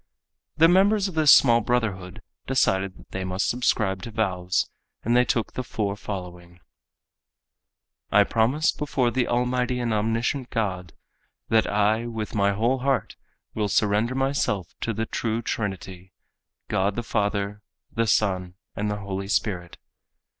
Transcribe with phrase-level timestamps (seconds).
[0.57, 4.67] The members of this small brotherhood decided that they must subscribe to vows
[5.03, 6.59] and they took the four following:
[8.11, 10.93] "I promise before the Almighty and Omniscient God,
[11.49, 13.15] that I with my whole heart
[13.53, 16.13] will surrender myself to the true Trinity,
[16.67, 17.61] God the Father,
[17.91, 19.77] the Son and the Holy Spirit.